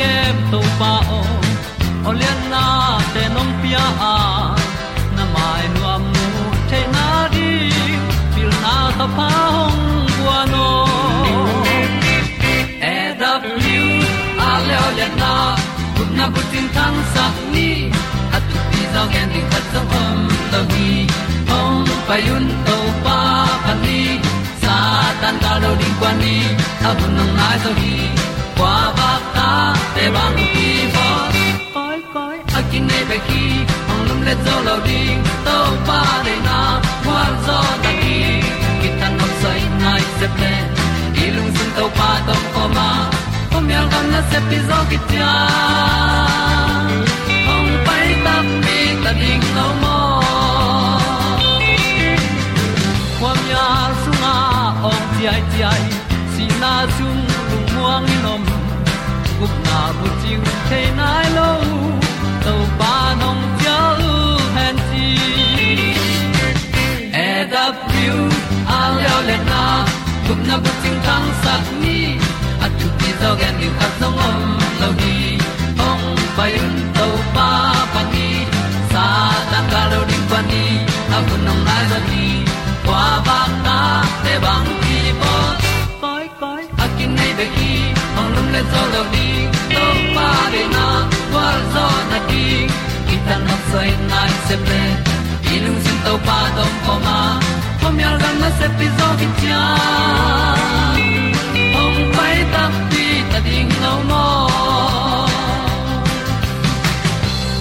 [0.00, 1.20] hong kem to pa o
[2.08, 2.64] olian na
[3.14, 3.84] te nong pia.
[4.12, 4.16] A
[5.16, 6.24] na mai nu am nu
[6.70, 7.50] te na di
[8.34, 10.68] pil na ta pa hong bua no
[12.92, 13.92] e da blue
[14.48, 15.32] a le olian na
[15.96, 17.68] kun na bu tin tan sa ni.
[18.36, 20.18] At pi zo gen di khat zo om
[20.52, 20.90] lo gi
[21.50, 23.18] hong pa yun to pa
[23.64, 24.00] pa ni.
[24.62, 24.76] Sa
[25.20, 26.36] tan ka lo di kwa ni
[26.88, 27.96] a bu nang mai zo gi
[28.58, 29.10] kwa ba
[29.94, 31.06] te bang ki bo
[31.74, 33.44] koi koi a kin nei pe ki
[33.92, 35.00] ong lum le zo lo di
[35.46, 35.56] to
[35.88, 36.58] pa de na
[37.04, 38.18] kwa zo ta ki
[38.80, 40.52] ki tan nok sai nai se pe
[41.22, 42.90] i lung sun to pa to ko ma.
[43.52, 45.32] Kom yal gam na se pi zo ki ta
[47.54, 48.34] ong pai ta
[48.64, 49.98] mi ta ding lo mo
[53.18, 53.66] kwam su
[54.02, 54.34] sunga
[54.90, 55.82] ong ti ai ti ai.
[56.32, 57.18] Si na zum
[57.50, 58.42] lu muang ni nom
[59.40, 60.40] gup na bu chiu
[60.70, 61.50] thế nai lo
[62.44, 64.14] tàu pa nong chia lu
[64.54, 65.06] han chi.
[67.12, 68.16] E da piu
[68.78, 69.62] a leo le na.
[70.28, 71.98] Gup na bu chiu thang sắc ni
[72.64, 74.38] at tu ti zo gen ni khat song om
[74.80, 75.16] lo ni
[75.88, 76.04] ong
[76.36, 77.48] pai un tàu pa
[77.94, 78.28] pa ni.
[78.92, 79.06] Sa
[79.50, 80.64] tan ga lo ding pa ni.
[81.16, 82.24] A bu nong lai za ni
[82.86, 83.78] qua ba ta
[84.24, 85.34] te bang ki bo
[88.52, 89.28] le to lo di
[89.74, 89.84] to
[90.14, 90.86] pa de na
[91.30, 92.44] kwa zo na ti
[93.08, 94.80] ki ta na sai nai se pe
[95.52, 97.18] i lu sin to pa dom ko ma.
[97.80, 99.62] Ko mi al gan na se pi zo ki cha
[101.82, 104.26] ong pai ta ti ta ding lo mo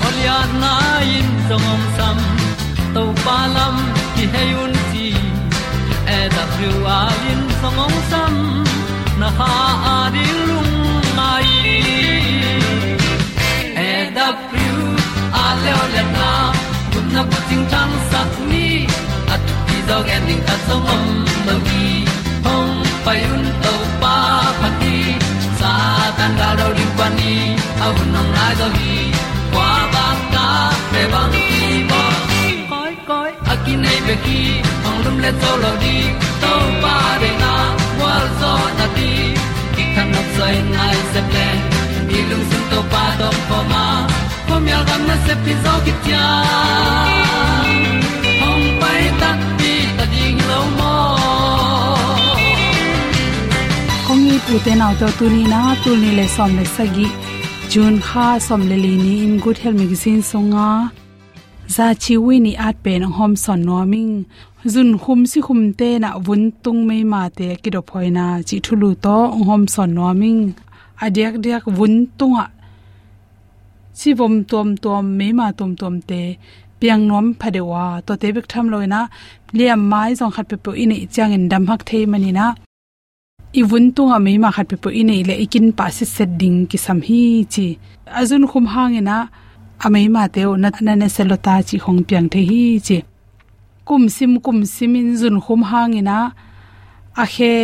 [0.08, 0.74] Olia na
[1.18, 2.18] in song om sam
[2.96, 3.76] to pa lam
[4.16, 5.08] ki hay un ti
[6.18, 7.00] e da thru a
[7.32, 8.34] in song om sam
[9.20, 9.54] na ha
[9.94, 9.98] a
[10.48, 10.74] lung
[11.18, 11.50] mai
[13.88, 14.78] e da thru
[15.44, 16.30] a le o le na
[16.92, 18.68] kun na ko ting tang sat ni
[19.34, 21.08] at ti dog ending ta song om
[21.48, 21.90] lo gi
[22.46, 22.76] hong
[23.06, 24.16] pai un to pa
[24.60, 24.96] pa ti
[25.60, 25.74] sa
[26.18, 27.34] tan ga do ri pa ni
[27.86, 28.96] au nong lai do gi
[29.54, 30.48] kwa ba ta
[30.92, 32.02] pe bang ki bo
[32.72, 34.40] koi koi a ki nei pe ki
[34.84, 35.98] hong lum le to lo di
[36.46, 36.54] to
[36.86, 37.54] pa de na
[38.02, 39.12] wa zo na ti
[39.76, 41.48] ki kan nok sai nai se ple
[42.10, 43.86] ni lung sun to pa to pa ma.
[44.48, 46.26] Po mi al gam na se pi zo ki tia
[48.42, 50.94] hong pai ta ti ta ding lo mo
[54.08, 57.08] kongi pu te na to tu ni na tu ni le som le sa gi
[57.72, 60.70] jun kha som le li ni in good health magazine songa
[61.76, 64.14] za chi wi ni at pen hom son no ming
[64.66, 68.58] zun khum si khum te na vun tung mai ma te ki do phoina chi
[68.66, 69.16] thulu to
[69.48, 70.54] hom son no ming.
[71.04, 72.46] Adek dek vun tunga
[74.00, 76.22] chi bom tom tom mai ma tom tom te
[76.80, 79.02] piang nom phadewa to te bik tham loina
[79.58, 82.48] liam mai zong khat pe po ini chang in dam hak thei mani na.
[83.60, 86.60] I vun tunga mai ma khat pe po ini le ikin pa si set ding
[86.70, 87.22] ki sam hi
[87.54, 87.68] chi.
[88.20, 89.18] Azun khum hangena
[89.86, 92.98] amei ma teo na na ne selota chi khong piang the hi chi
[93.90, 96.18] kum sim kum simin zun khum hangena
[97.24, 97.56] a khe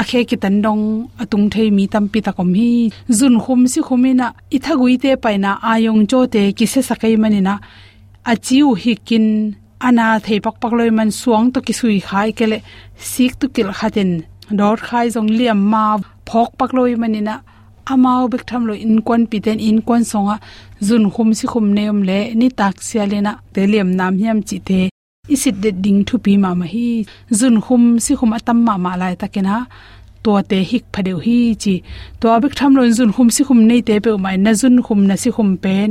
[0.00, 0.84] a khe ki tan dong
[1.22, 2.70] atung thei mi tam pi ta kom hi.
[3.18, 4.26] Zun khum si khumina
[4.56, 7.54] i thagui te paina ayong cho te ki se sakai manina.
[8.30, 9.26] A chiu hikin
[9.86, 12.58] ana thei pak pak loi man suang to ki sui khai kele,
[13.10, 14.10] sik tu kil khaten
[14.58, 15.84] dor khai jong liam ma,
[16.28, 17.34] phok pak loi manina.
[17.92, 20.36] Amao bek tham lo in kon pi ten, in kon songa.
[20.86, 23.32] Zun khum si khum neom le, ni tak sia lena.
[23.52, 24.89] Te liam nam hiam chi the
[25.34, 26.88] isit de ding thu pi ma ma hi
[27.38, 29.56] zun khum si khum atam ma ma lai takena
[30.24, 31.74] to te hik phadeu hi chi
[32.20, 35.00] to bik tham lon zun khum si khum nei te pe mai na zun khum
[35.08, 35.88] na si khum pen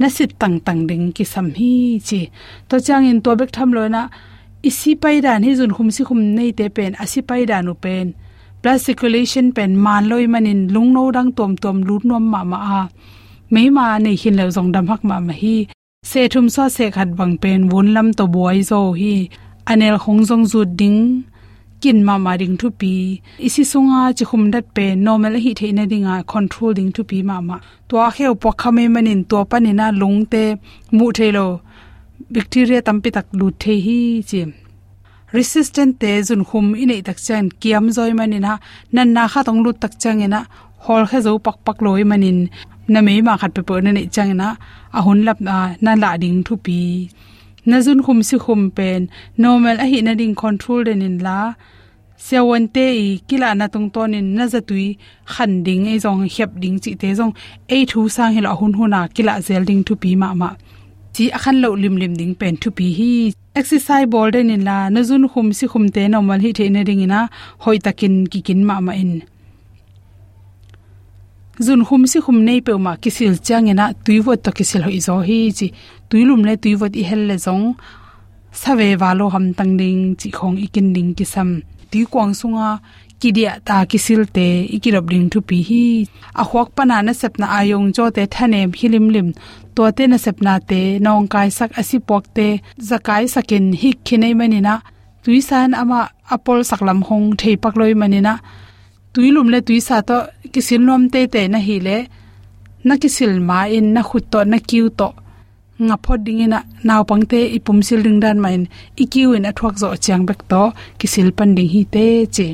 [0.00, 1.72] na sit tang tang ding ki sam hi
[2.08, 2.20] chi
[2.68, 4.02] to chang in to bik tham lo na
[4.68, 7.74] isi pai dan hi zun khum si khum nei te pen asi pai dan u
[7.84, 8.06] pen
[8.62, 12.58] blood circulation pen man loi manin lung no dang tom tom lut nom ma ma
[12.78, 12.80] a
[13.52, 15.56] me ma nei hin lo zong dam hak ma ma hi
[16.10, 19.14] se thum so se khat bang pen won lam to boy zo hi.
[19.70, 21.00] Anel khong zong zu ding,
[21.80, 22.92] kin ma ma ding thu pi.
[23.46, 27.36] Isi sunga chi khum dat pe, normal hi theina dinga control ding thu pi ma
[27.48, 27.56] ma.
[27.88, 30.42] To a kheu po khame manin to panina lung te
[30.96, 31.46] mu thelo
[32.34, 33.98] bacteria tampi tak lu the hi
[34.30, 34.40] chi.
[35.36, 38.52] Resistant te zun khum inei tak chan, kiam zoi manina
[38.94, 40.40] nan na kha tong lu tak changena
[40.84, 42.38] hol kha zo pak pak loi manin
[42.92, 44.48] na me ma khat pe pe na nei changena
[44.96, 46.80] a hun lap na na la ding thu pi.
[47.68, 49.00] Na jun khum si khum pen.
[49.42, 51.38] Normal a hi na ding control den in la.
[52.26, 54.86] Se won te i kila na tung ton in na za tui.
[55.32, 57.32] Khan ding e jong hep ding chi te jong
[57.76, 60.50] e thu sang hela hun huna kila zel ding thu pi ma ma.
[61.14, 63.12] Chi a khan lo lim lim ding pen thu pi hi.
[63.60, 64.78] Exercise ball den in la.
[64.94, 67.20] Na jun khum si khum te normal hi the na ding ina.
[67.62, 69.12] Hoi takin ki kin ma ma in
[71.58, 75.14] zun khum si khum nei pe ma kisil chang ena tuiwot to kisil hoi zo
[75.28, 75.66] hi chi.
[76.08, 77.66] Tuilum le tuiwot i hel le zong.
[78.60, 81.50] Save walo ham tang ding chi khong ikin ding kisam.
[81.90, 82.68] Ti kwang sunga
[83.20, 85.84] kidia ta kisil te ikirop ding thu pi hi.
[86.40, 89.28] A khwak pana na sepna ayong jo te thane hilim lim
[89.74, 92.46] to te na sepna te, nong kai sak asi pok te
[92.88, 94.74] zakai sakin hi khinei manina.
[95.22, 96.00] Tuisan ama
[96.34, 98.34] apol saklam hong thei pakloi manina
[99.16, 100.18] tuilum le tuisa to,
[100.52, 101.96] kisil lom te te na hi le,
[102.86, 105.08] na kisil ma in, na khut to, na kiu to.
[105.86, 106.58] Nga phot ding ina
[106.88, 108.62] naw pangte ipum sil ding dan main
[109.02, 110.62] ikiu in thwak zo chiang bek to,
[111.00, 112.48] kisil pan ding hi te che.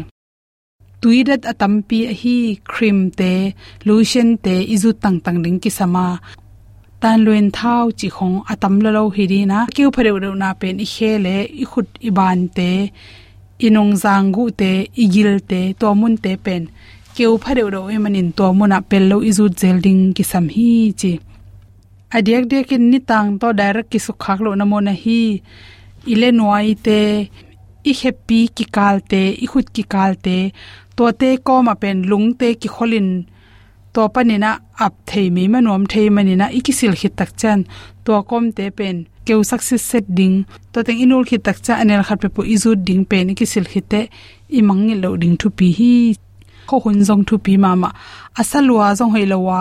[1.01, 2.37] Tuidat atampi hi,
[2.71, 3.33] cream te,
[3.87, 6.07] lotion te, izu tang tang ding ki sama
[7.03, 9.59] tan luen thau chi khong atam lo lo hi ri na.
[9.75, 10.11] Kiu phare
[10.43, 12.71] na pen i khele i khut i ban te
[13.67, 14.71] inong zangu te,
[15.05, 16.63] igil te tomun te pen.
[17.15, 20.71] Keu phare ro e manin tomuna pello izu zelding ki sam hi
[21.01, 21.13] chi.
[22.17, 25.21] Adiak de kin ni tang to direct ki su khak lo na mo na hi.
[26.13, 27.01] Ile noi te,
[27.91, 30.37] i happy ki kalte i khut ki kalte
[30.97, 33.09] to te ko ma pen lung te ki kholin
[33.95, 34.51] to panina
[34.87, 37.61] ap thei me manom thei manina ikisil khit tak chan
[38.05, 38.97] to kom te pen.
[39.27, 40.37] Keu success set ding.
[40.73, 44.01] To teng inul khit tak cha anel khat pe pu izu ding pen ikisil khite
[44.59, 45.93] i mangi lo ding thu pi hi.
[46.69, 47.91] Kho hun zong thu pi mama.
[48.41, 49.61] Asalwa zong hoilowa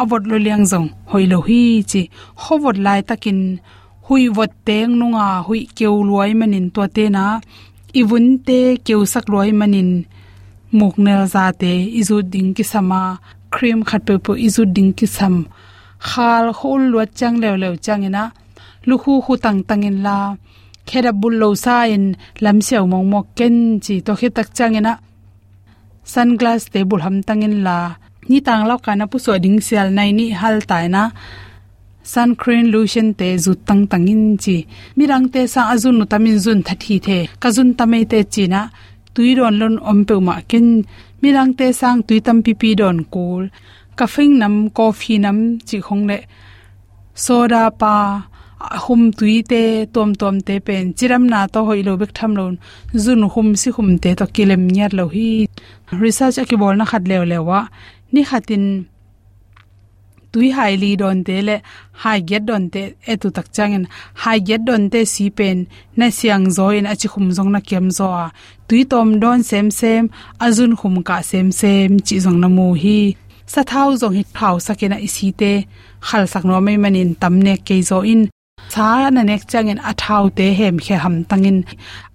[0.00, 2.02] avot lo liang zong hoilo hi chi.
[2.42, 3.40] Howot lai takin.
[4.06, 7.24] Hui vot teng nunga hui keu luai manin to te na.
[8.00, 9.90] Iwun te keu sak luai manin.
[10.78, 13.02] Muknel za te izu ding ki sama.
[13.54, 15.36] Cream khat pe po izu ding ki sam
[16.08, 18.24] khal khol lo chang lew lew chang ina.
[18.88, 20.18] Lu khu khu tang tang in la.
[20.88, 22.04] Khera bul lo sa in
[22.44, 24.92] lam sew mong mok ken chi to khi tak chang ina.
[26.12, 27.78] Sunglass te bul ham tang in la.
[28.28, 31.02] Ni tang law kana pu so ding sel nai ni hal tai na
[32.12, 32.30] sun
[32.72, 34.56] lotion te zu tang tang in chi.
[34.96, 37.18] Mirang te sa azun nu tamin zun thathi the.
[37.42, 38.60] Kazun tamei te chi na.
[39.14, 40.66] Tuiron lon ompe ma ken.
[41.22, 43.44] Mirang te sang tui tam pi pi don kul
[43.98, 46.18] kafing nam, coffee nam, chi khong le.
[47.14, 47.94] Soda, pa,
[48.84, 50.94] hum tui te tom tom te pen.
[50.94, 52.54] Chiram na to hoi lo bek tham lon
[53.04, 55.28] zun hum si hum te to kilem nyar lo hi.
[56.02, 57.60] Research ki bol na khat lew lewa.
[58.12, 58.64] Ni khatin
[60.32, 61.56] tui hai li don te le,
[62.02, 62.82] hai get don te
[63.12, 63.84] etu tak changin.
[64.22, 65.58] Hai get don te si pen.
[65.98, 68.26] Na siang zo in achi khum zong na kem zo a.
[68.68, 70.04] Tui tom don sem sem
[70.46, 72.98] azun khum ka sem sem, chi zong na mu hi
[73.52, 75.52] sa thau zong hit phau sakena isi te,
[76.06, 78.22] khal sak no mai manin tamne ke zo in.
[78.72, 81.58] Cha na nek changin a thau te hem khe ham tangin.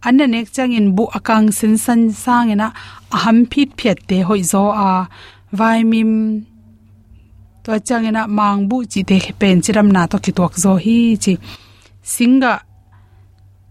[0.08, 2.67] An na nek changin bu akang sin san sangena
[3.15, 4.89] aham phit phet te hoi zo a.
[5.58, 6.12] Vai mim.
[7.63, 11.34] To changena mangbu chi te pen chiram na to ki tok zo hi chi.
[12.13, 12.53] Singa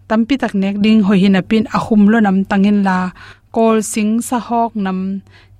[0.08, 2.98] tampi tak nek ding hoi hin apin ahum lo nam tangin la.
[3.54, 4.98] Kol sing sa hok nam.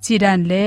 [0.03, 0.63] Chidan le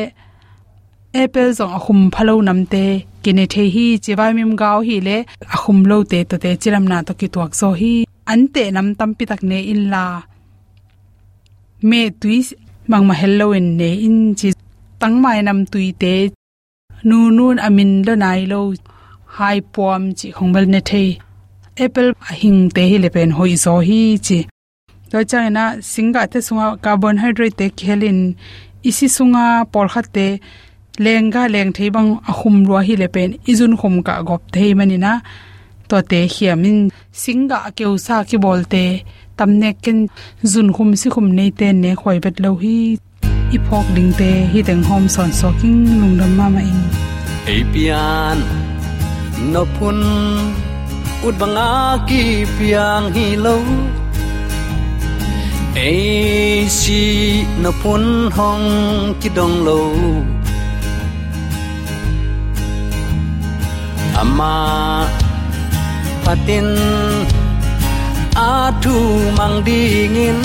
[1.13, 5.17] apple zong akhum phalo namte, kine the hi chiwai mim gaw hi le
[5.55, 9.25] akhum lo te to te chiram na to ki tuak zo hi, ante nam tampi
[9.31, 10.05] tak ne in la.
[11.83, 12.01] Me
[12.91, 14.49] mang mà hello in ne in chi
[15.01, 16.15] tangmai nam tui te
[17.09, 18.61] nu nun amin lo nai lo
[19.37, 21.05] hai pom chi khongbel ne the
[21.85, 24.39] apple hing te hi le pen hoi zo hi chi.
[25.11, 28.21] To changena singa te sunga carbohydrate te khelin
[28.89, 30.27] isi sunga por khatte
[31.05, 35.13] lenga leng thei bang ahum ruwa hi le pen izun khum ka gop thei manina
[35.89, 36.79] to te hiamin
[37.21, 38.85] singa keu sa ki bolte
[39.39, 39.99] tamne ken
[40.53, 42.77] zun khum si khum nei te ne khoi bet lo hi.
[43.57, 46.81] I phok ding te hi teng hom son so king lungdam ma ma in.
[47.55, 48.39] Apian
[49.53, 49.99] no pun
[51.27, 51.71] ut banga
[52.09, 52.23] ki
[52.57, 53.57] piang hi lo.
[55.89, 56.83] Ac
[57.63, 58.05] no pun
[58.37, 58.69] hong
[59.21, 59.81] ki dong lo.
[64.21, 65.09] Ama
[66.25, 66.69] patin
[68.37, 68.69] a
[69.39, 70.41] mang dingin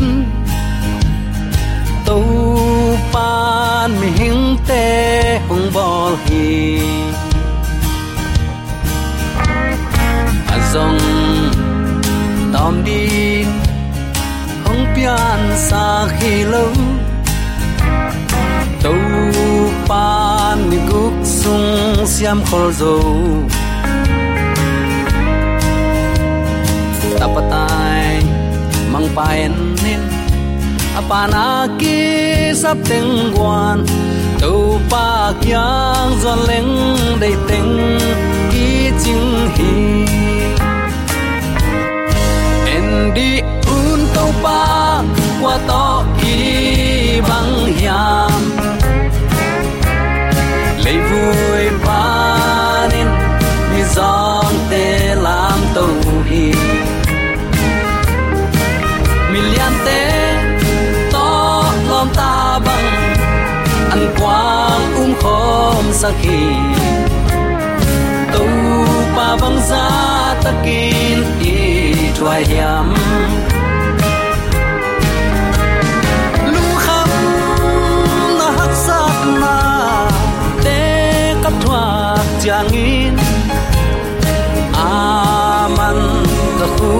[2.07, 2.19] tu
[3.13, 4.85] pan mi hing te
[5.47, 6.47] hong bol hi
[10.55, 11.03] azong
[12.53, 13.47] tom din
[14.65, 16.65] hong pian sa khi lo
[18.83, 18.95] tu
[19.89, 21.69] pan mi guk sung
[22.13, 22.95] siam khol zo
[29.35, 30.01] mang nin
[30.99, 31.47] apana
[31.79, 31.99] ki
[32.61, 33.77] sap teng quan
[34.41, 34.53] tu
[34.91, 35.07] pa
[35.43, 36.73] kyang zon leng
[37.21, 37.73] dei teng
[38.51, 38.67] ki
[39.03, 39.73] ching hi
[42.75, 43.31] en di
[43.77, 44.61] un to pa
[45.41, 45.85] qua to
[46.19, 46.37] ki
[47.27, 48.41] bang hiam.
[50.85, 51.69] Lấy vui
[78.57, 79.57] hak sat na
[80.65, 80.79] te
[81.43, 81.83] kap thua
[82.43, 83.15] chang in
[84.87, 85.99] aman
[86.59, 86.93] ka khu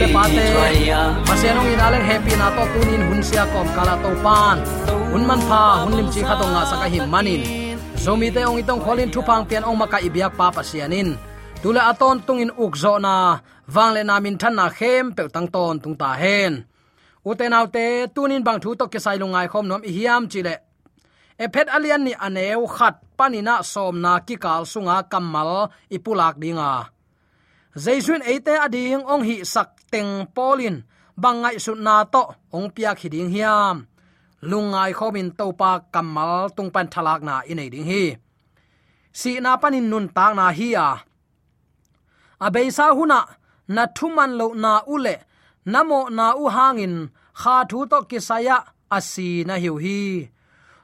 [0.00, 1.00] le pa te Traya.
[1.28, 4.56] pasianong inaleng happy na to tunin hun sia kom kala to pan
[5.12, 7.42] hun man pha hun lim chi khato nga saka him manin
[8.00, 11.08] zomi te ong itong kholin thupang pian ong maka ibyak pa pasianin
[11.60, 13.14] tula aton tungin ukzo na
[13.74, 16.64] wangle namin than na khem pe tang ton tung ta hen
[17.28, 20.69] uten autte tunin bang thu to ke sai lungai khom nom i hiam chile
[21.44, 25.52] ephet alian ni aneu khat panina som na ki kal sunga kamal
[25.96, 26.72] ipulak dinga.
[27.84, 30.76] Zaisun eite ading ong hi sak teng polin,
[31.22, 32.22] bangai su na to,
[32.56, 33.76] ong pia khiding hiam.
[34.50, 38.04] Lungai khomin topa kamal tungpan thalak na inei ding hi.
[39.20, 40.88] Si na panin nun tak na hi a
[42.46, 43.20] abeisa huna,
[43.74, 45.14] na thuman lo na ule
[45.72, 46.94] namo na u hangin
[47.40, 48.56] kha thu to kisaya
[48.96, 50.00] asi na hiu hi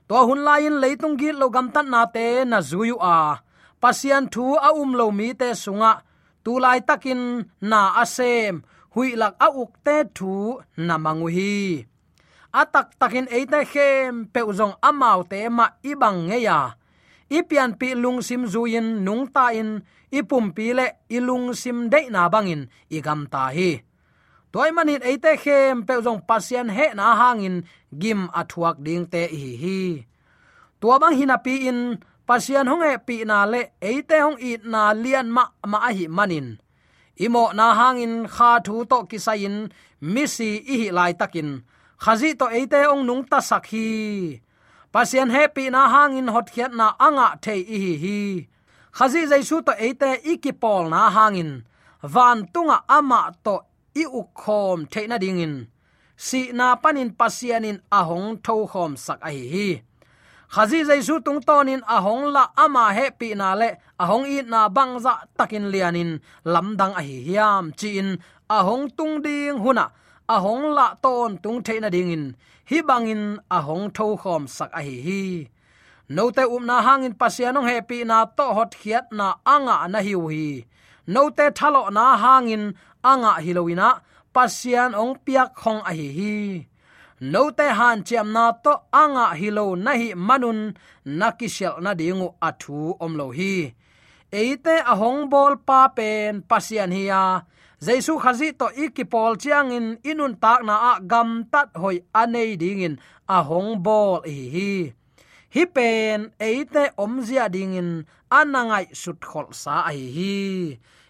[0.09, 3.19] to hun lain leitung gi lo gam tan na te na zuyu a.
[3.83, 5.93] Pasian thu a um lo mi te sunga.
[6.45, 7.23] Tu lai takin
[7.71, 8.55] na asem
[8.95, 10.33] hui lak a uk te thu
[10.87, 11.55] na mangu hi.
[12.61, 16.59] Atak takin eite khem pe uzong amau te ma ibang ngeya
[17.37, 19.71] ipian pi lung sim zuin nung ta in.
[20.19, 22.63] Ipum pi le ilung sim de na bangin
[22.97, 23.71] igam ta hi
[24.57, 27.57] toy manin eite khem pe jong pasien he na hangin,
[28.01, 29.81] gim athuak ding te hi hi.
[30.81, 31.81] Tua bang hina pi in,
[32.29, 33.61] pasian hong e pi na le
[33.91, 36.49] eite hong it na lian ma ma hi manin.
[37.25, 39.57] Imo na hangin, kha thu to kisain
[40.15, 41.51] misi i hi lai takin
[42.03, 43.89] khazi to eite ong nung ta sakhi
[44.93, 48.21] pasian happy na hangin hot khiat na anga the i hi hi.
[48.97, 51.51] Khazi jaisu to eite ikipol na hangin.
[52.13, 53.61] Van tunga ama to
[54.03, 55.55] i ukhom theina dingin.
[56.17, 59.69] Si na panin pasianin ahong tho khom sak a hi hi.
[60.55, 63.69] Khazi jaisu tung tonin ahong la ama he pi na le,
[64.03, 66.11] ahong i na bangza takin lianin.
[66.53, 67.65] Lamdang a hi hiam
[67.99, 68.09] in
[68.57, 69.87] ahong tung ding huna,
[70.35, 72.25] ahong la ton tung theina ding in
[72.71, 73.23] hi bangin
[73.57, 75.23] ahong tho khom sak a hi hi.
[76.09, 80.23] No te um na hangin pasianong happy na to hot khiat na anga na hiu
[80.33, 80.65] hi.
[81.07, 82.75] No te thalo na hangin
[83.13, 83.89] anga hilowina
[84.35, 86.37] pasian ong piak khong a hi hi.
[87.33, 90.61] No te han chiam na to anga hilo nahi manun
[91.19, 93.73] nakishel na dingu athu omlo hi.
[94.41, 97.23] Eite ahong bol pa pen pasian hiya
[97.81, 103.01] jaisu khazi to ikipol chiang in inun tak na a gam tat hoi anei dingin
[103.37, 104.73] ahong bol hi hi.
[105.55, 110.37] Hi pen eite omzia dingin anangai sut khol sa ai hi.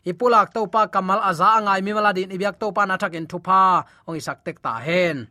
[0.07, 3.27] Ipulak to pa kamal aza angai mi mala din ibyak to pa na thak in
[3.27, 5.27] thupa ong isak tek ta hen.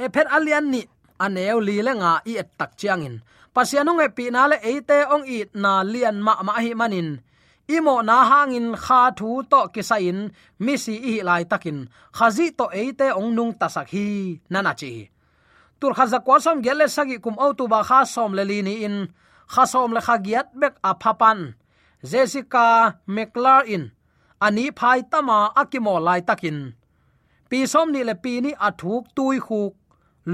[0.00, 0.80] E phet alian ni
[1.20, 3.16] aneu li le nga i et tak chiang in.
[3.54, 7.20] Pasianung e pi na le eite ong i na lian ma ma hi manin.
[7.64, 10.32] Imo na hangin kha thu to kisain
[10.64, 15.08] mi si i lai takin khazi to eite ong nung tasak hi nana chi.
[15.80, 18.96] Tur khaza kwa som gele sagi kum autu ba kha som le li ni in.
[19.52, 21.40] Kha som le kha giat bek a phapan
[22.10, 22.66] jessica
[23.14, 23.84] mclar in
[24.46, 26.58] ani phai tama akimo lai takin
[27.48, 29.72] pi som ni le pi ni athuk tui khuk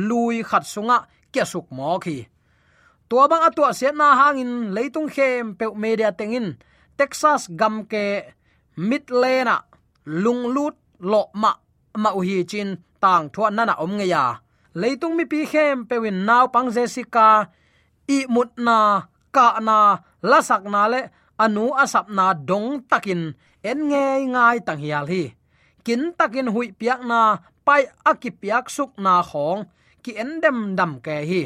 [0.08, 0.98] lui khat sunga
[1.32, 2.18] kya suk mo khi
[3.08, 6.46] tua bang atua se na hangin leitung khem pe media tengin
[6.98, 8.04] texas gam ke
[8.88, 9.56] midlena
[10.22, 10.76] lunglut
[11.10, 11.52] lo ma
[12.02, 12.68] ma u hi chin
[13.02, 14.24] tang thua nana om nge ya
[14.80, 17.28] leitung mi pi khem pewin naw pang jessica
[18.16, 18.78] i mut na
[19.36, 19.78] ka na
[20.30, 21.00] lasak na le
[21.44, 23.22] anu à asap na dong takin
[23.70, 25.22] en nge ngai tang hial hi
[25.84, 27.20] kin takin hui piak na
[27.66, 29.60] pai akipiak suk na khong
[30.02, 31.42] ki endem dam ke hi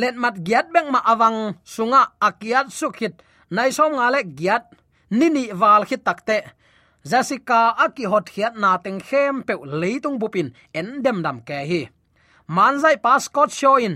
[0.00, 1.38] let mat giat beng ma awang
[1.74, 3.14] sunga akiat sukhit
[3.54, 4.64] nai som nga le giat
[5.18, 6.38] nini wal khit takte
[7.10, 10.48] Jessica aki hot khiat na teng khem pe leitung bupin
[10.80, 11.82] endem dam ke hi
[12.56, 13.94] manzai pascot shoin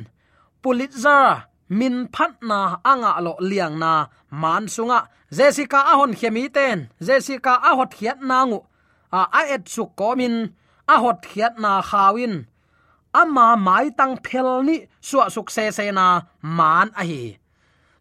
[0.62, 4.06] pulitzer min phat na anga lo liang na.
[4.30, 6.88] Man sunga, jessica ahon khemi ten.
[7.06, 8.58] Jessica ahot khiat na ngu.
[9.12, 10.52] A a et su komin
[10.88, 12.34] ahot khiat na khawin.
[13.14, 16.06] Ama mai tang phel ni suwa suk se se na
[16.42, 17.38] man a hi.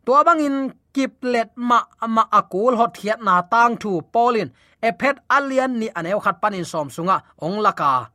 [0.06, 0.58] To bangin
[0.94, 1.80] kiplet ma
[2.16, 4.50] ma akul hot khiat na tang thu polin
[4.88, 8.15] ephet alian ni anew khat panin som sunga, ong laka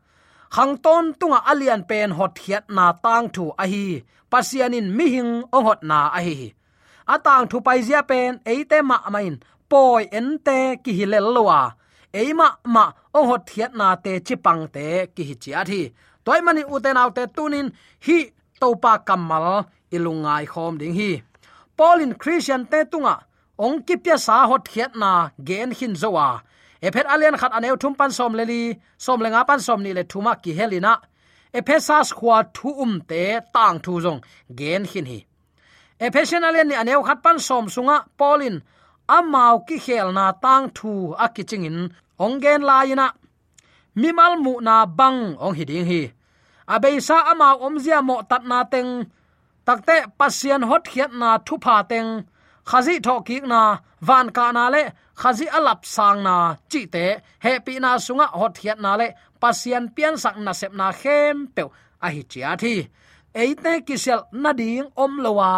[0.54, 3.84] khang ton tunga alian pen hot hiat na tang thu a hi
[4.30, 6.38] pasianin mi hing ong hot na a hi
[7.14, 9.34] atang thu pai zia pen, eite ma main
[9.70, 11.60] poi ente ki hilel lowa
[12.20, 12.84] eima ma
[13.16, 15.34] ong hot hiat na te chipang te ki hi.
[15.42, 15.82] Chi athi
[16.24, 17.68] toy mani uten autte tunin,
[18.06, 18.18] hi
[18.60, 19.46] topa kamal
[19.94, 21.10] ilungai khom ding hi.
[21.76, 23.14] Paulin christian te tunga,
[23.64, 25.10] ong kipya sa hot hiat na
[25.46, 26.28] gen hin zowa
[26.86, 28.60] ephet alian khat aneu thum pan som leli
[29.04, 30.92] som lenga pan som ni le thuma ki helina
[31.58, 33.22] ephesas khwa thu um te
[33.54, 34.20] tang thu jong
[34.58, 35.18] gen hin hi.
[36.06, 38.56] Ephesian alian ni aneu khat pan som sunga polin
[39.16, 40.90] amau ki khel na tang thu
[41.24, 41.78] akiching in
[42.24, 43.06] ongen la ina
[44.00, 46.02] mimal mu na bang, ong hiding hi.
[46.74, 48.90] Abeisa amau omzia mo tat na teng
[49.66, 52.10] takte pasian hot khiat na thu pha teng
[52.70, 53.60] khazi thoki na
[54.08, 54.82] van ka na le,
[55.20, 56.34] khazi alap sang na
[56.70, 57.04] chi te
[57.44, 59.08] happy na sunga hot hiat na le
[59.40, 61.62] pasian pian sak na sep na khem pe
[62.06, 62.74] a hi chia thi.
[63.42, 65.50] Eite kisel na ding om lowa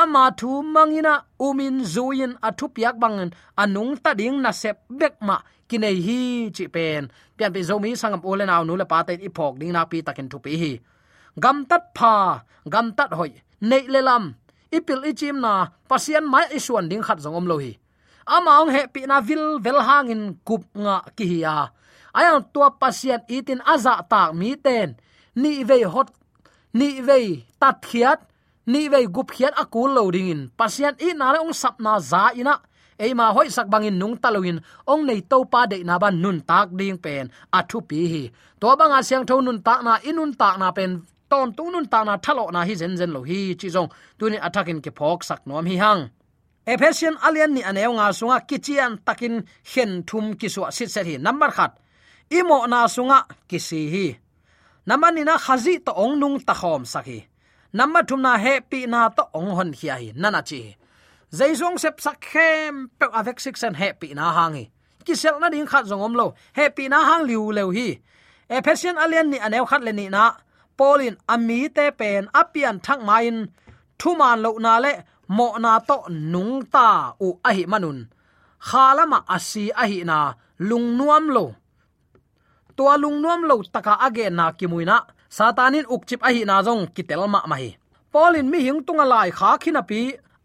[0.00, 1.14] ama thu mangina
[1.46, 3.30] umin zuin athu piak bangen
[3.62, 5.36] anung ta ding na sep bek ma
[5.68, 6.20] kinai hi
[6.56, 7.02] chi pen.
[7.36, 9.98] Pian pe zomi sangam ole naw nu le pa te i phok ding na pi
[10.06, 10.72] takin thu pi hi.
[11.42, 12.14] Gam tat pha,
[12.72, 13.32] gam tat hoi,
[13.68, 14.24] nei le lam
[14.76, 17.72] ipil ichim na pasian mai isuan ding khat zong om lo hi
[18.26, 21.70] amaung he pi na vil vel hangin kup nga ki hiya
[22.14, 24.94] ayang tua pasian itin aza tak mi ten.
[25.34, 26.14] Ni ve hot,
[26.78, 28.22] ni ve tat khiat,
[28.70, 30.42] ni ve gup khiat akul lo ding in.
[30.54, 32.62] Pasian i na le ong sap na za ina.
[32.94, 36.70] Eima hoi sak bangin nung taluin ong nei to pa de na ban nun tak
[36.78, 37.26] ding pen.
[37.50, 38.22] Athu pi hi.
[38.62, 41.02] To banga siang tho nun tak na inun tak na pen
[41.34, 44.80] ton tunun ta na thalo na hi zen zen lo hi chi jong tunin attacking
[44.84, 46.02] ke phok sak nom hi hang.
[46.72, 49.34] Ephesian alian ni aneu nga sunga kichian takin
[49.72, 51.72] hen thum kiswa sit set hi number khat.
[52.38, 53.18] Imo na sunga
[53.50, 54.06] kisi hi.
[54.88, 57.20] Namani na khazi to ong nung ta khom sakhi
[57.78, 60.08] namma thum na happy na to ong hon hi hi.
[60.22, 60.60] Nana chi.
[61.38, 64.64] Zaizong sep sak khem pe avek six and happy na hangi
[65.06, 66.26] kisel na ding khat zongom lo.
[66.58, 67.88] Happy na hang liu leu hi.
[68.56, 70.22] Ephesian alian ni aneu khat le ni na
[70.78, 73.36] polin ami te pen apian thak main
[73.98, 74.92] thu man lo na le,
[75.36, 75.96] mo na to
[76.32, 76.88] nung ta
[77.26, 77.98] u ahi manun.
[78.68, 80.18] Khalama asi ahi na
[80.68, 81.44] lung nuam lo.
[82.76, 84.96] Tua lung nuam lo taka age na kimuina
[85.36, 87.56] satanin ukchip ahi na jong kitel ma ma
[88.12, 90.00] polin mi hing tunga lai kha khina pi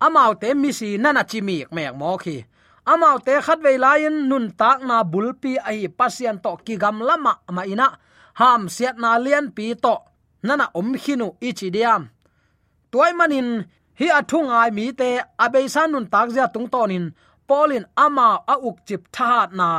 [0.06, 2.38] amau te mi si nana chi mi mek mo khi.
[2.92, 6.98] Amau te khat ve lain nun tak na bulpi ahi hi pasian to ki gam
[7.08, 7.88] lama ma ina
[8.40, 9.96] ham siat na lian pi to
[10.44, 12.04] nana om khinu ichi diam.
[12.92, 13.50] Toy manin,
[14.00, 15.10] hi athung ai mi te
[15.44, 17.06] abei sanun nun tak tung tonin
[17.48, 19.70] polin ama a uk chip tha na.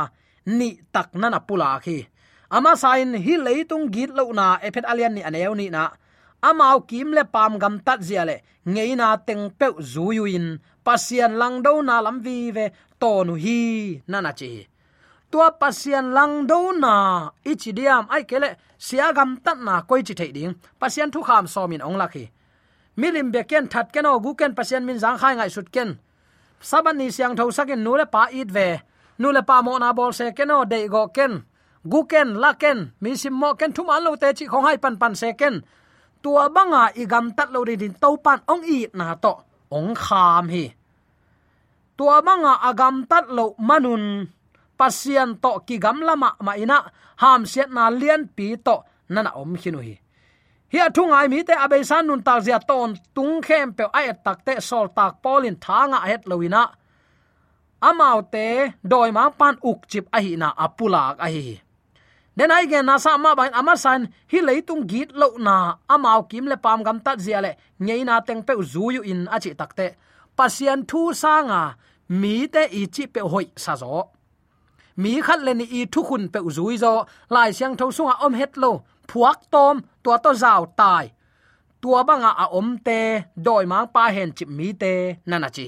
[0.57, 1.97] Ni tak nana pula khi.
[2.55, 5.83] Ama sain hi leitung git lo na ephet alian ni aneu ni na.
[6.47, 8.35] Amao kim le pam gam tat zia le.
[8.73, 10.25] Ngeina teng pe zuyu
[10.85, 12.65] pasian lang do na lam vi ve
[12.99, 14.70] tonu hi, nana chi
[15.31, 17.29] tua pasian lang do na.
[17.43, 20.53] Ichi diam, ai kele sia gam tat na koi chi thei ding.
[20.79, 22.25] Pasian thu kham so min ong lakhi
[22.97, 25.99] milim beken that ken o gu ken, pasian min jang khai ngai sut ken.
[26.61, 28.79] Saban ni siang tho sakin nu le pa it ve.
[29.17, 31.43] Nu le pa mo na bol se ken o de go ken.
[31.91, 34.77] Gu ken, la ken mi sim mo ken thum an lo te chi khong hai
[34.77, 35.55] pan pan se ken.
[36.23, 39.33] Tua banga igam tat lo ri din to pan ong i na to.
[39.71, 40.65] Ong kham hi.
[41.97, 44.03] Tua banga agam tat lo manun
[44.81, 46.79] pasian to ki gam lama ma ina,
[47.21, 48.75] ham siat na lian pi to
[49.13, 49.95] nana om hinu hi
[50.73, 54.05] hi athung ai mi te abe san nun tak zia ton tung khem pe ai
[54.25, 56.63] tak te sol tak polin thanga het loina
[57.89, 58.47] amau te
[58.91, 61.43] doi ma pan uk chip a hi na apulak a hi
[62.37, 65.55] den ai gen na sa ma ban ama san hi leitung git lo na
[65.93, 67.51] amau kim le pam gam tat zia le
[67.85, 69.87] ngei na teng pe zu yu in achi takte
[70.37, 71.61] pasian thu sanga
[72.21, 74.20] mi te ichi pe hoi sa zo
[75.01, 76.93] mi khat le ni i thu khun pe zui zo,
[77.33, 78.71] lai siang tho sunga om het lo,
[79.09, 81.05] phuak tom, tua to zau tai.
[81.81, 82.99] Tua banga a om te,
[83.45, 84.93] doi mang pa hen chip mi te,
[85.29, 85.67] nana chi.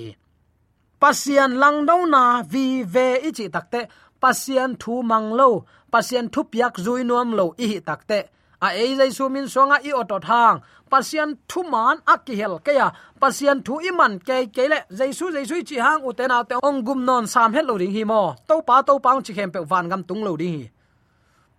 [1.02, 3.82] Pasian lang do na, vi ve i chi takte
[4.22, 5.50] pasian thu mang lo,
[5.92, 8.20] pasian thu piak zui nuam lo i takte
[8.66, 10.58] a ei zai su min songa i oto thang.
[10.92, 12.88] Pasian thu man akihel ke ya.
[13.22, 14.80] Pasian thu iman ke ke le.
[15.00, 17.76] Zai su zai su chi hang uten au te ong gum non sam hel lo
[17.82, 18.22] ding hi mo.
[18.48, 20.66] To pa to pa chi khem pe van gam tung lo ding hi.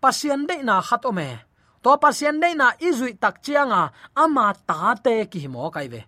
[0.02, 1.28] Pasian de na khat o me.
[1.82, 3.82] To pasian de na izui tak chianga
[4.22, 6.02] ama ta te ki mo kai ve.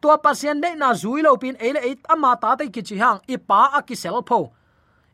[0.00, 2.96] To pasian de na zui lo pin ei le ei ama ta te ki chi
[3.02, 3.18] hang.
[3.34, 4.40] I pa a ki sel pho.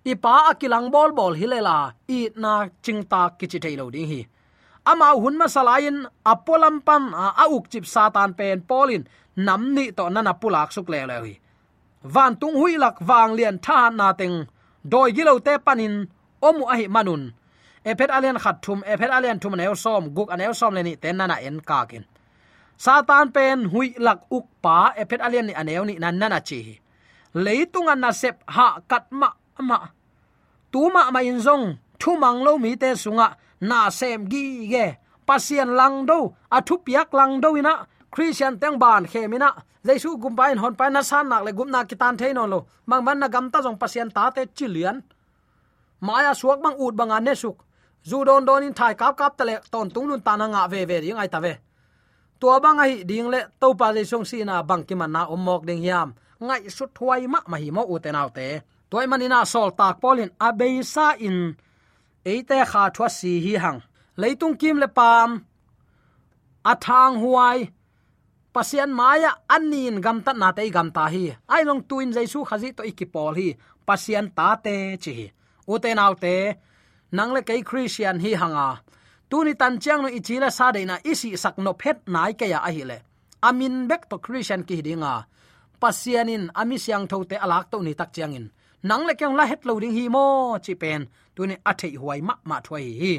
[0.07, 4.21] Ipa akilang bol bol hilela i na chingta kichi thailo ding hi
[4.91, 5.99] ama hun ma salain
[6.33, 7.05] apolam pan
[7.43, 9.03] a uk chip satan pen polin
[9.47, 11.35] namni to nana pulak suk le le hi
[12.15, 14.37] van tung hui lak wang lian tha na teng,
[14.93, 15.95] doi gilo te panin,
[16.49, 17.23] omu ahi manun.
[17.91, 21.17] Ephet alian khat thum ephet alian thum neu som, guk aneu som le ni ten
[21.17, 22.05] nana en kakin
[22.85, 26.61] satan pen hui lak uk pa ephet alian ni aneu ni nan nana chi
[27.45, 29.79] leitung an na sep ha katma ma ma.
[30.73, 31.67] Tuma ma in zong,
[32.01, 33.29] thu mang lo mi te sunga
[33.61, 34.87] na sem gi ge.
[35.27, 37.87] Pasien lang do, a piak lang do ina.
[38.11, 39.49] Christian teng ban khemina
[39.85, 42.67] jaisu gumbain hon pa na san nak le gumna kitan thein lo.
[42.87, 45.03] Mang man na gam ta jong pasien ta te chilian
[46.01, 47.57] maya suak bang ut banga ne suk.
[48.09, 51.01] Zu don don in thai kap kap tale ton tung nun ta nga ve ve
[51.01, 51.53] ding ai ta ve.
[52.41, 55.27] Tua bang ai ding le to pa le song si na bang ki man na
[55.35, 56.15] omok ding hiam.
[56.41, 58.47] Ngai su thuai ma ma hi mo u te nau te.
[58.91, 61.57] Toy manina sol tak polin abeisa in
[62.33, 63.81] eite kha thwa si hi hang.
[64.21, 65.31] Leitung kim le pam.
[66.73, 67.59] Athang huai.
[68.55, 71.25] Pasian maya anin gam ta na te gam ta hi.
[71.55, 73.49] Ai long tuin jaisu khazi to ikipol hi.
[73.87, 75.15] Pasian ta te chi
[75.73, 76.37] u te nau te.
[77.17, 78.69] Nang le kai christian hi hanga.
[79.31, 82.59] Tuni tan chiang no ichila sa de na isi sak no phet nai ke ya
[82.69, 82.99] ahi hi le.
[83.49, 85.15] Amin bek to christian ki dinga
[85.81, 88.47] pasianin ami siang thote alak to ni tak chiang in
[88.83, 91.07] nang le kyang la het lo ding hi mo, chi pen.
[91.35, 93.15] Tu ne a thei huai ma ma thoi hi.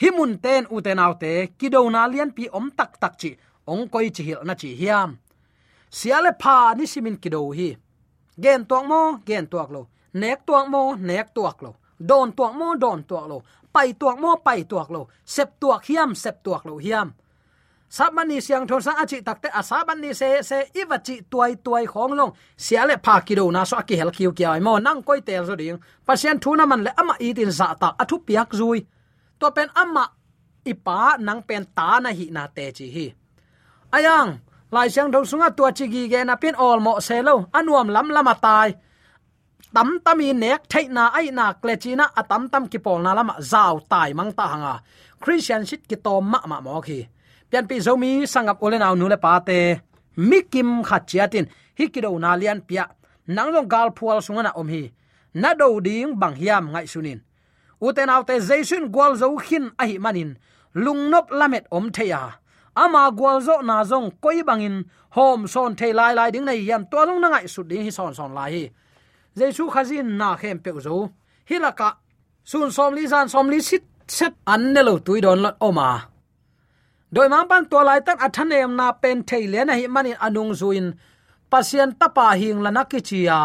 [0.00, 3.14] Hi mun ten, u te nau te, ki do na lian pi om tak tak
[3.20, 3.30] chi.
[3.66, 5.10] Ong koi chi hil na chi hiam.
[5.90, 7.68] Siale pha ni simin ki do hi.
[8.42, 9.82] Gen tuak mo, gen tuak lo.
[10.20, 11.70] Nek tuak mo, nek tuak lo.
[12.08, 13.42] Don tuak mo, don tuak lo.
[13.72, 15.08] Pai tuak mo, pai tuak lo.
[15.24, 17.08] Sep tuak hiam, sep tuak lo hiam
[17.88, 22.32] sabani siang thon sang achi takte asaban ni se se iwachi tuai tuai khong long
[22.56, 25.78] siale pha kido na so ki hel kiu kya mo nang koi tel zo ding
[26.06, 28.80] pasien thuna man le ama i tin za ta athu piak zui
[29.40, 30.04] to pen ama
[30.70, 33.06] ipa nang pen ta na hi na te chi hi
[33.96, 34.30] ayang
[34.74, 37.88] lai siang thon sunga tua chi gi ge na pin all mo se lo anuam
[37.94, 38.70] lam lama tai
[39.74, 43.10] tam in nek thai na ai na kle chi na atam tam ki pol na
[43.18, 44.74] lama zaw tai mang ta hanga
[45.22, 47.00] christian shit ki to ma ma mo khi
[47.50, 49.58] pian pi zomi sangap ole naw nule pate pa te
[50.30, 51.46] mikim khachiatin
[51.78, 52.84] hikido na lian pia
[53.34, 54.82] nanglong gal phual sungana om hi
[55.34, 57.20] na do ding bang hiam ngai sunin
[57.86, 60.30] uten autte jaisun gwal zo khin a hi manin
[60.84, 62.20] lungnop lamet om theya
[62.82, 64.76] ama gwal zo na zong koi bangin
[65.16, 67.90] hom son thei lai lai ding nei yam to long na ngai su ding hi
[67.98, 68.64] son son lai hi
[69.38, 70.94] jaisu khazin na khem pe zo
[71.48, 71.88] hilaka
[72.50, 73.84] sun som li zan som li sit
[74.16, 75.88] set an ne lo tuidon lot oma
[77.14, 80.18] doi mang pan to lai tak athan em na pen thei le na hi manin
[80.26, 80.86] anung zuin.
[81.50, 83.40] Pasien tapa hing la nakichia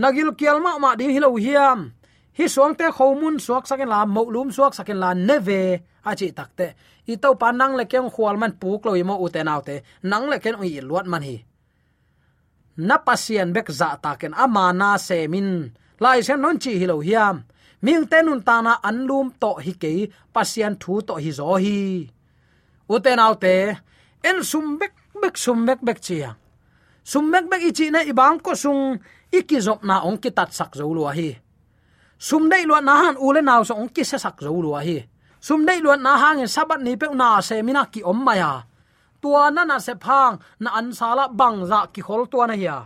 [0.00, 1.78] nagil kialma ma ding hilo hiam.
[2.38, 5.62] Hi suang te khomun suak sakin la mo lum suak sakin la neve.
[6.08, 6.66] Achi takte
[7.12, 9.76] i to pa nang le keng khwal man puk lo mo uten autte
[10.10, 11.36] nang le ken ui luat man hi.
[12.88, 15.48] Na pasien bek za ta ken ama na se min
[16.02, 17.36] lai sen non chi hilo hiam.
[17.84, 19.92] Ming tenun ta na anlum to hi ke
[20.34, 21.78] pasien thu to hi zo hi
[22.88, 23.76] uten autte
[24.24, 26.34] en sum bek bek sum bek bek chia.
[27.04, 28.98] Sum bek bek ichi na ibang ko sung
[29.32, 31.36] ikizop na ong kitat sak zo lo hi.
[32.18, 34.98] Sum dei lo na han ule naw so ong ki se sak zo lo hi.
[35.40, 38.64] Sum dei lo na hang sabat ni pe na se mina ki om maya.
[39.22, 42.78] Tua na na se phang, na an sala bang za ki khol tua na hiya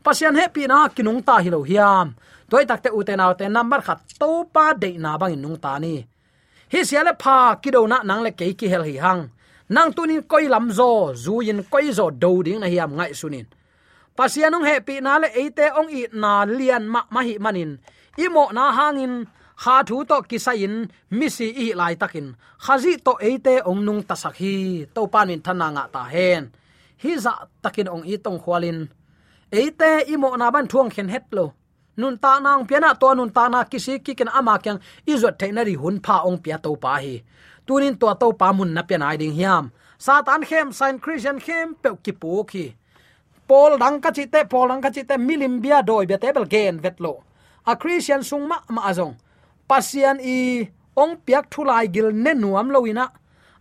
[0.00, 2.16] pasian happy na kinung ta hi lo hiam.
[2.50, 6.02] Toy takte uten autte number khat to pa dei na bang nung ta ni.
[6.72, 9.30] Hi siale pha kido na nang le ke ki hel hi hang
[9.74, 13.46] nang tunin koi lam zo, zu yin koi zo do ding na hiam ngai sunin
[14.20, 17.80] pasianung happy na le eite ong i na lian ma ma hi manin.
[18.20, 19.14] Imo na hangin,
[19.62, 20.74] kha thu to kisain
[21.18, 22.36] misi i lai takin.
[22.64, 24.54] Khazi to eite ong nung ta hi,
[24.94, 26.42] to panin thananga ta hen.
[27.02, 28.78] Hi za takin ong i tong khwalin
[29.60, 31.46] eite imo na ban thuang khen het lo.
[32.00, 34.80] Nun ta nang piana to nun ta na kisi kiken ama kyang
[35.12, 37.14] izot thainari hun pha ong pia to pa hi
[37.70, 39.70] tunin to to pamun na pian ai ding hiam.
[39.94, 42.66] Satan khem sign christian khem pe ki pu ki
[43.46, 46.46] pol dang ka chi te pol dang ka chi te, milim bia doi be tebel
[46.52, 47.12] gen vetlo
[47.70, 49.14] a christian sung ma ma azong.
[49.68, 50.66] Pasian i
[51.02, 53.06] ong piak thulai gil ne nuam loina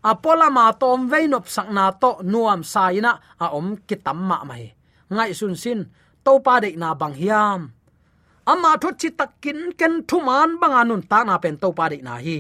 [0.10, 3.12] apola ma tom veinop sakna to nuam saina
[3.44, 4.66] a om kitam ma mai.
[5.14, 5.80] Ngai sun sin
[6.26, 7.62] to pa de na bang hiam.
[8.52, 12.40] Ama thot chi takin ken thuman banganun ta na pen to pa de na hi.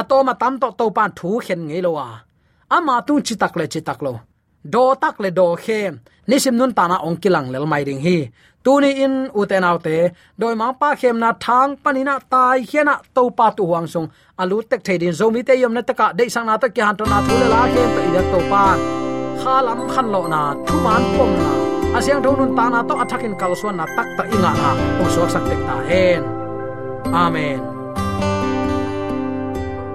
[0.00, 2.06] Atoma tam to to pan thu khen ngei lo wa
[2.76, 4.12] ama tu chi tak le chi tak lo
[4.72, 5.80] do tak le do khe
[6.28, 8.16] nisim nun ta na ong kilang lel mai ding hi
[8.64, 9.96] tuni in uten autte
[10.40, 14.08] doi ma pa khem na thang panina tai hiana to pa tu huang sung
[14.40, 17.04] alu tek theidin zomi te yom na taka dei sang na ta kya han to
[17.12, 18.64] na thule la khem pe ida to pa
[19.42, 21.50] khalam khan lo na thuman pom na
[21.96, 25.28] asyang thon nun ta na to athakin kalsuan na tak ta inga na ong suak
[25.34, 26.22] sak tek ta hen
[27.24, 27.73] amen